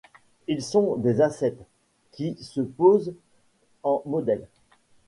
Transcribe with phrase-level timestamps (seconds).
[0.47, 1.61] Ils sont des ascètes,
[2.11, 3.13] qui se posent
[3.83, 4.47] en modèles.